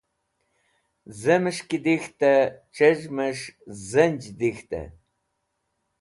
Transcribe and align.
Zẽmes̃h 1.21 1.63
ki 1.69 1.77
dik̃htẽ 1.85 2.53
chezhmẽs̃h 2.75 3.47
zenj 3.89 4.21
dik̃htẽ. 4.39 4.87